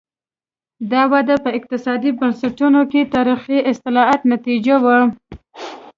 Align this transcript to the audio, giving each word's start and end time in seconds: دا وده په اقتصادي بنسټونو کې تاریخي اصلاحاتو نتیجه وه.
دا 0.91 1.01
وده 1.13 1.35
په 1.43 1.49
اقتصادي 1.57 2.11
بنسټونو 2.19 2.81
کې 2.91 3.09
تاریخي 3.15 3.57
اصلاحاتو 3.71 4.29
نتیجه 4.33 4.75
وه. 4.83 4.97